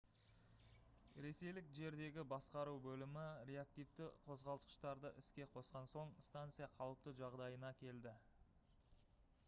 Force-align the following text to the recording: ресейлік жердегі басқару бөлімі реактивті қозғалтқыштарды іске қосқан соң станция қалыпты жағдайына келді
ресейлік 1.23 1.67
жердегі 1.79 2.23
басқару 2.31 2.71
бөлімі 2.85 3.25
реактивті 3.49 4.07
қозғалтқыштарды 4.29 5.11
іске 5.23 5.47
қосқан 5.57 5.89
соң 5.93 6.15
станция 6.29 6.69
қалыпты 6.79 7.13
жағдайына 7.21 7.71
келді 7.83 8.15